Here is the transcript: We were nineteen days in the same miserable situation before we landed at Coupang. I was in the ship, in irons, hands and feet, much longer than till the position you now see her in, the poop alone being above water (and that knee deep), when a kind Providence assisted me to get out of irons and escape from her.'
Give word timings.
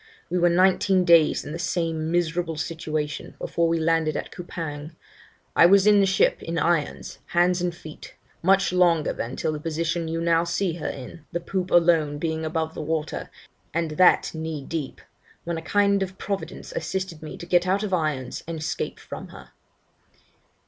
We 0.31 0.39
were 0.39 0.49
nineteen 0.49 1.05
days 1.05 1.45
in 1.45 1.51
the 1.51 1.59
same 1.59 2.09
miserable 2.09 2.55
situation 2.55 3.35
before 3.37 3.67
we 3.67 3.79
landed 3.79 4.17
at 4.17 4.31
Coupang. 4.31 4.95
I 5.55 5.67
was 5.67 5.85
in 5.85 5.99
the 5.99 6.07
ship, 6.07 6.41
in 6.41 6.57
irons, 6.57 7.19
hands 7.37 7.61
and 7.61 7.71
feet, 7.75 8.15
much 8.41 8.73
longer 8.73 9.13
than 9.13 9.35
till 9.35 9.51
the 9.53 9.59
position 9.59 10.07
you 10.07 10.19
now 10.19 10.43
see 10.43 10.73
her 10.77 10.89
in, 10.89 11.27
the 11.31 11.39
poop 11.39 11.69
alone 11.69 12.17
being 12.17 12.43
above 12.43 12.75
water 12.77 13.29
(and 13.75 13.91
that 13.91 14.33
knee 14.33 14.63
deep), 14.65 15.01
when 15.43 15.59
a 15.59 15.61
kind 15.61 16.17
Providence 16.17 16.71
assisted 16.71 17.21
me 17.21 17.37
to 17.37 17.45
get 17.45 17.67
out 17.67 17.83
of 17.83 17.93
irons 17.93 18.43
and 18.47 18.57
escape 18.57 18.99
from 18.99 19.27
her.' 19.27 19.51